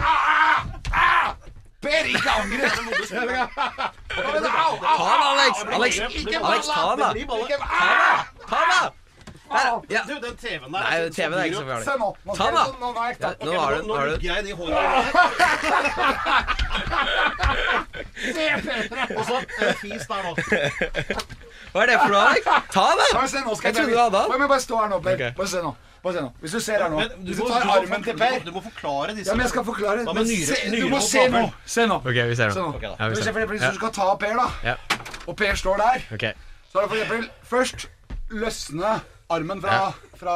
[0.01, 1.35] Ah!
[1.85, 2.71] Per, ikke angrep!
[4.15, 5.65] Ta Ta den, Alex!
[5.77, 8.24] Alex, Alex ta den, da!
[9.55, 10.01] Der, ja.
[10.07, 11.85] Du, den TV-en der Nei, TV-en er ikke så farlig.
[11.85, 12.09] Se nå.
[12.25, 12.63] nå Ta den, da.
[12.65, 15.05] nå- nå Ja, nå har du Nå lukker jeg inn i håret her.
[19.17, 20.31] Og så en fis der nå.
[21.75, 23.09] Hva er det for noe, Ta den!
[23.15, 24.47] Bare se nå, skal Jeg trodde du hadde den.
[24.47, 25.23] Bare, stå her nå, Per.
[25.37, 25.71] Bare se nå.
[26.05, 26.29] Bare se nå.
[26.43, 29.15] Hvis du ser her nå du Hvis du tar armen til Per Du må forklare
[29.17, 30.05] disse Ja, men jeg skal forklare.
[30.13, 31.43] Men se, du må se nå.
[31.65, 31.95] Se nå.
[32.03, 32.65] Ok, vi ser nå.
[33.09, 34.77] Hvis du skal ta Per, da,
[35.27, 35.97] og Per står der,
[36.71, 37.87] så er det for eksempel først
[38.29, 38.95] løsne
[39.29, 40.35] armen fra, fra,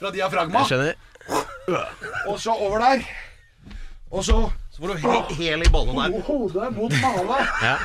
[0.00, 0.94] fra diafragma, Jeg skjønner.
[2.28, 3.02] og så over der.
[4.10, 6.20] Og så Så får du he hel i ballen der.
[6.26, 7.38] hodet mot male.
[7.62, 7.76] Ja.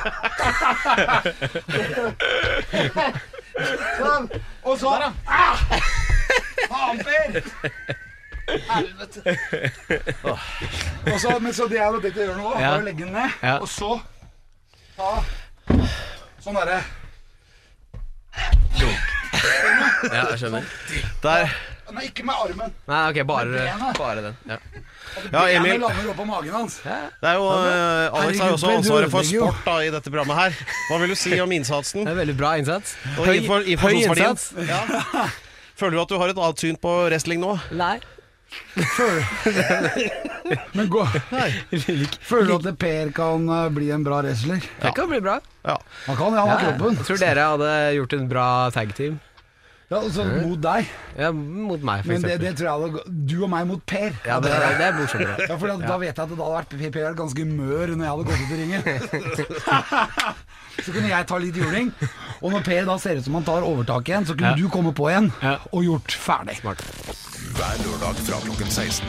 [3.98, 4.28] Sånn.
[4.64, 4.92] Og så
[5.26, 5.56] ah!
[6.68, 7.42] Faen, Per!
[8.68, 9.36] Helvete.
[11.12, 12.72] Og så, men så det jeg tenkt å gjøre nå, Ja.
[12.76, 13.56] å legge den ned, Ja.
[13.58, 14.00] og så
[14.96, 15.24] ta
[16.44, 16.82] sånn derre
[20.02, 20.66] ja, jeg skjønner.
[21.22, 21.54] Der.
[21.92, 22.70] Nei, ikke med armen.
[22.88, 24.36] Nei, ok, bare, Med bare den.
[24.48, 24.56] Ja.
[25.28, 25.74] Ja, Emil.
[25.74, 26.78] Benet lander oppå magen hans.
[26.86, 29.50] Det er jo, eh, Alex har jo også Herregud, ansvaret for du ødelegger jo.
[29.50, 30.56] sport da, i dette programmet her.
[30.88, 32.06] Hva vil du si om innsatsen?
[32.06, 32.94] Det er veldig bra innsats.
[33.18, 34.30] Og Høy, infor- høy informasjonsverdien?
[34.30, 34.54] innsats.
[34.72, 35.26] Ja.
[35.82, 37.52] Føler du at du har et annet syn på wrestling nå?
[37.76, 37.98] Nei.
[40.72, 41.04] Men gå.
[42.28, 44.64] Føler du at Per kan eh, bli en bra wrestler?
[44.82, 45.38] Det kan bli bra.
[45.66, 45.76] Ja.
[46.06, 46.96] Han kan, ja, han har kroppen.
[47.00, 49.20] Jeg tror dere hadde gjort en bra tag team.
[49.92, 50.86] Ja, altså, mot deg.
[51.20, 52.46] Ja, mot meg, for Men det, eksempel.
[52.46, 54.14] det tror jeg hadde Du og meg mot Per.
[54.24, 55.34] Ja, det, er- det er morsommere.
[55.50, 58.12] Ja, for da vet jeg at det da hadde vært Per ganske mør når jeg
[58.14, 58.82] hadde gått ut i ringen.
[60.84, 61.90] så kunne jeg ta litt juling,
[62.40, 64.56] og når Per da ser ut som han tar overtak igjen, så kunne Ja.
[64.62, 65.58] du komme på igjen Ja.
[65.72, 66.56] og gjort ferdig.
[66.62, 66.80] Smart.
[67.52, 69.04] Hver lørdag fra klokken 16.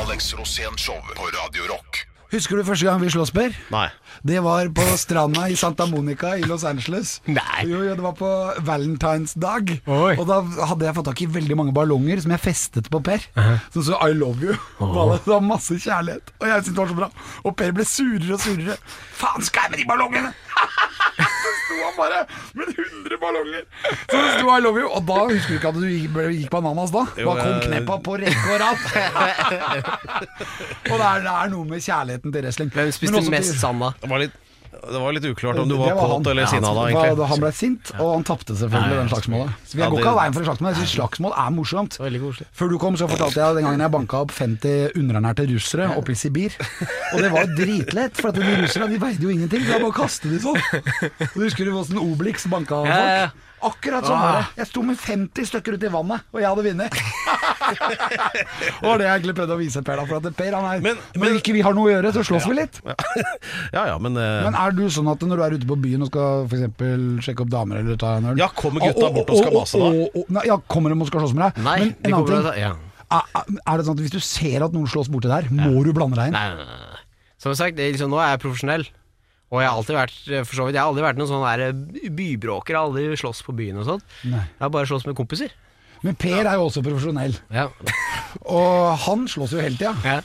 [0.00, 1.91] Alex Rosén Show på Radio Rock.
[2.32, 3.52] Husker du første gang vi sloss, Per?
[3.74, 3.88] Nei.
[4.24, 7.18] Det var på stranda i Santa Monica i Los Angeles.
[7.28, 7.64] Nei.
[7.68, 8.30] Jo, jo, det var på
[8.64, 9.74] valentinsdag.
[9.84, 10.38] Og da
[10.70, 13.26] hadde jeg fått tak i veldig mange ballonger som jeg festet på Per.
[13.74, 14.56] Som så I love you.
[14.80, 15.12] Oh.
[15.12, 16.32] Det var masse kjærlighet.
[16.40, 17.10] Og jeg syntes det var så bra.
[17.44, 18.78] Og Per ble surere og surere.
[19.20, 20.32] Faen, skal jeg med de ballongene?
[21.92, 22.18] han bare
[22.54, 23.62] med 100 ballonger.
[24.10, 24.88] Så det sto I love you.
[24.90, 27.02] Og da husker du ikke at du gikk, gikk bananas da?
[27.20, 28.78] Jo, Da kom jeg- kneppa på rekke og rad.
[30.90, 32.70] og det er, det er noe med kjærligheten til wrestling.
[32.74, 33.88] Hvem Men spiste også mest sanda?
[34.02, 34.34] Det var litt,
[34.82, 37.26] det var litt uklart om du var var kåt eller sinna da, var- egentlig.
[37.32, 39.52] Han ble sint, og han tapte selvfølgelig den slagsmålet.
[39.68, 40.68] Så vi Ja, går ikke av veien for slagsmål.
[40.72, 41.98] Jeg syns slagsmål er morsomt.
[42.52, 46.12] Før du kom, så fortalte jeg den gangen jeg banka opp 50 underernærte russere oppe
[46.12, 46.50] i Sibir.
[47.14, 49.62] Og det var dritlett, for at de russerne de veide jo ingenting.
[49.66, 50.58] Så jeg bare kastet de sånn.
[51.30, 53.40] Og du husker du åssen Obelix banka folk?
[53.62, 54.46] Akkurat sånn var det.
[54.58, 56.96] Jeg sto med 50 stykker ute i vannet, og jeg hadde vunnet.
[58.82, 60.06] og det har jeg egentlig prøvd å vise Per, da.
[60.08, 62.48] For at Per han er Men- Når ikke vi har noe å gjøre, så slåss
[62.50, 62.80] vi litt.
[63.76, 64.42] Ja ja, men, uh...
[64.46, 67.04] Men er du sånn at når du er ute på byen og skal for eksempel
[67.24, 69.90] sjekke opp damer eller ta en øl Ja, kommer gutta bort og skal mase da?
[69.90, 71.62] og- og- Nei, ja, kommer de og skal slåss med deg?
[71.64, 72.72] Nei, Men de annen kommer ting, til ja.
[73.62, 76.18] er, det sånn at hvis du ser at noen slåss borti der, må du blande
[76.18, 76.36] deg inn?
[76.36, 77.00] Nei, nei, nei.
[77.42, 78.84] Som sagt, er liksom, nå er jeg profesjonell.
[79.52, 82.72] Og jeg har alltid vært for så vidt, jeg har aldri vært noen sånn bybråker.
[82.72, 84.04] Jeg har aldri slåss på byen og sånt.
[84.24, 84.46] Nei.
[84.48, 85.52] Jeg har bare slåss med kompiser.
[86.02, 87.68] Men Per er jo også profesjonell, Ja.
[88.48, 89.92] og han slåss jo hele tida.
[90.04, 90.20] ja.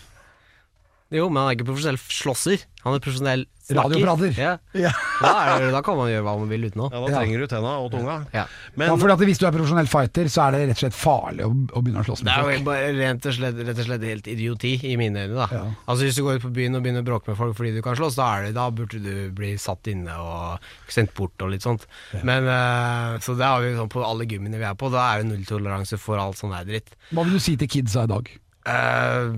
[1.14, 2.66] Jo, men han er ikke profesjonell slåsser.
[2.84, 3.46] Han er profesjonell.
[3.68, 4.32] Radioprater.
[4.40, 4.54] Ja.
[4.80, 4.94] Ja.
[5.20, 6.86] Da, er det, da kan man gjøre hva man vil utenå.
[6.88, 8.14] ja, da trenger du tenna og tunga.
[8.32, 8.46] Ja.
[8.80, 10.96] Men Ja, fordi at Hvis du er profesjonell fighter, så er det rett og slett
[10.96, 12.56] farlig å, å begynne å slåss Det med er folk.
[12.56, 15.36] jo bare rent og slett, rett og slett helt idioti i mine øyne.
[15.36, 15.64] da Ja.
[15.84, 17.82] Altså Hvis du går ut på byen og begynner å bråke med folk fordi du
[17.84, 21.52] kan slåss, da, er det, da burde du bli satt inne og sendt bort og
[21.52, 21.84] litt sånt.
[22.24, 24.88] Men uh, Så det har vi sånn på alle gymmene vi er på.
[24.96, 26.96] Da er det nulltoleranse for alt sånn der dritt.
[27.12, 28.32] Hva vil du si til kidsa i dag?
[28.68, 29.36] Eh,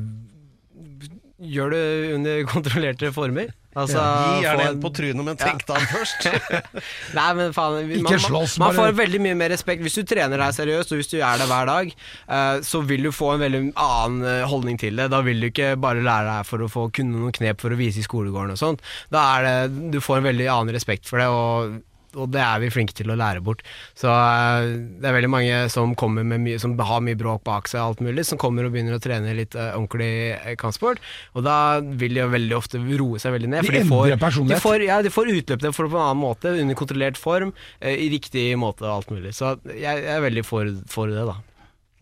[1.39, 1.85] gjør det
[2.17, 3.49] under kontrollerte former.
[3.77, 6.25] Altså, Gi gjerne en på trynet, men tenk deg om først.
[7.17, 10.01] Nei, men faen Ikke man, slåss, man, man får veldig mye mer respekt Hvis du
[10.09, 11.91] trener deg seriøst, og hvis du er det hver dag,
[12.31, 15.11] uh, så vil du få en veldig annen eh, holdning til det.
[15.13, 17.79] Da vil du ikke bare lære deg for å få kunne noen knep for å
[17.79, 18.83] vise i skolegården og sånt.
[19.13, 21.77] Da er det Du får en veldig annen respekt for det, og
[22.15, 23.61] og det er vi flinke til å lære bort.
[23.97, 24.69] Så eh,
[25.01, 28.01] det er veldig mange som kommer med mye Som har mye bråk bak seg, alt
[28.05, 31.01] mulig, som kommer og begynner å trene litt eh, ordentlig kampsport.
[31.35, 33.65] Og da vil de jo veldig ofte roe seg veldig ned.
[33.65, 34.57] De for endrer får, personlighet.
[34.57, 37.19] De får, ja, de får utløp det for det på en annen måte, under kontrollert
[37.19, 39.35] form, eh, i riktig måte og alt mulig.
[39.37, 41.37] Så jeg, jeg er veldig for, for det, da.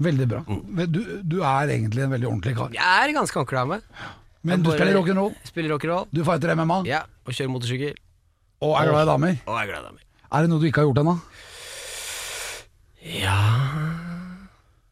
[0.07, 0.43] Veldig bra.
[0.45, 0.81] Mm.
[0.93, 2.73] Du, du er egentlig en veldig ordentlig kar.
[2.75, 3.85] Jeg er ganske ordentlig av meg.
[4.47, 6.05] Men du spiller rock'n'roll, Spiller rock'n'roll.
[6.13, 7.95] du fighter MMA, Ja, og kjører motorsykkel.
[8.61, 9.35] Og er glad i damer.
[9.45, 10.03] Og er glad i damer.
[10.31, 11.17] Er det noe du ikke har gjort ennå?
[13.07, 13.56] Ja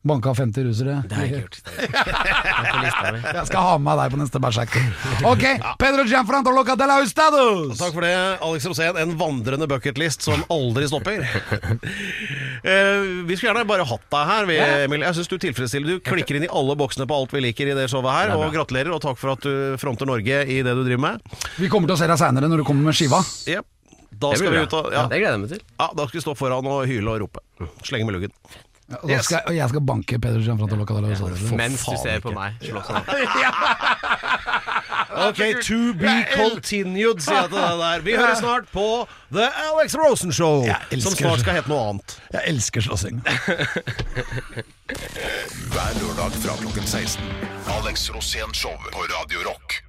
[0.06, 0.96] Banka 50 russere?
[1.10, 1.58] Det har jeg ikke gjort.
[1.82, 3.32] Er på.
[3.40, 4.76] Jeg skal ha med meg deg på neste bæsjekk.
[5.32, 5.46] Ok,
[5.82, 7.80] Pedro Gianfranto Loca de la Ustados!
[7.80, 8.12] Takk for det,
[8.46, 9.00] Alex Rosén.
[9.02, 11.26] En vandrende bucketlist som aldri stopper.
[11.26, 15.06] uh, vi skulle gjerne bare hatt deg her, vi, Emil.
[15.08, 17.78] Jeg synes Du tilfredsstiller Du klikker inn i alle boksene på alt vi liker i
[17.78, 18.36] det showet her.
[18.38, 21.40] Og gratulerer, og takk for at du fronter Norge i det du driver med.
[21.58, 23.24] Vi kommer til å se deg seinere når du kommer med skiva.
[23.50, 23.66] Yep.
[24.16, 25.60] Da skal vi ut og Ja, ja, det gleder jeg meg til.
[25.82, 27.42] ja, Da skal vi stå foran og hyle og rope.
[27.84, 28.32] Slenge med luggen.
[28.86, 29.26] Og, yes.
[29.26, 30.86] skal, og jeg skal banke Pedersen de la
[31.58, 32.28] Mens du ser ikke.
[32.28, 33.02] på meg slåss han.
[35.26, 38.04] Ok, to be continued, sier jeg til deg der.
[38.06, 38.86] Vi hører snart på
[39.34, 40.68] The Alex Rosen Show,
[41.02, 42.18] som snart skal hete noe annet.
[42.36, 43.24] Jeg elsker slåssing.
[45.72, 47.26] Hver lørdag fra klokken 16.
[47.80, 49.85] Alex Rosén Show på Radio Rock.